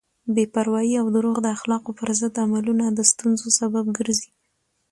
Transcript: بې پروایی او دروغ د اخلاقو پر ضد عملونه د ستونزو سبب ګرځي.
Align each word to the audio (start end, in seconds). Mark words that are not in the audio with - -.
بې 0.33 0.45
پروایی 0.53 0.95
او 1.01 1.07
دروغ 1.15 1.37
د 1.41 1.47
اخلاقو 1.57 1.91
پر 1.99 2.09
ضد 2.19 2.35
عملونه 2.45 2.85
د 2.91 2.99
ستونزو 3.11 3.47
سبب 3.59 3.85
ګرځي. 3.97 4.29